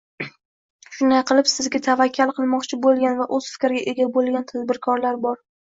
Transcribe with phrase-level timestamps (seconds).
[0.95, 5.43] Shunday qilib, sizda tavakkal qilmoqchi boʻlgan va oʻz fikriga ega boʻlgan tadbirkorlar bor